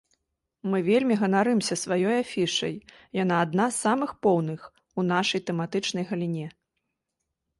Мы 0.69 0.77
вельмі 0.85 1.15
ганарымся 1.23 1.75
сваёй 1.81 2.15
афішай, 2.23 2.71
яна 3.23 3.35
адна 3.47 3.65
з 3.75 3.85
самых 3.85 4.11
поўных 4.27 4.61
у 5.01 5.05
нашай 5.11 5.45
тэматычнай 5.51 6.03
галіне. 6.13 6.47